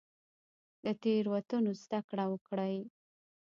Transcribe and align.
له 0.83 0.91
تیروتنو 1.01 1.71
زده 1.83 1.99
کړه 2.09 2.25
وکړئ 2.31 2.75